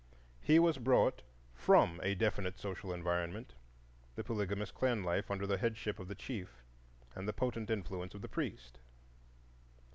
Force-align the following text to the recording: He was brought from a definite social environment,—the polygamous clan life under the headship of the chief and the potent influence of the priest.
He 0.41 0.57
was 0.57 0.79
brought 0.79 1.21
from 1.53 1.99
a 2.01 2.15
definite 2.15 2.57
social 2.57 2.91
environment,—the 2.91 4.23
polygamous 4.23 4.71
clan 4.71 5.03
life 5.03 5.29
under 5.29 5.45
the 5.45 5.59
headship 5.59 5.99
of 5.99 6.07
the 6.07 6.15
chief 6.15 6.63
and 7.13 7.27
the 7.27 7.33
potent 7.33 7.69
influence 7.69 8.15
of 8.15 8.23
the 8.23 8.27
priest. 8.27 8.79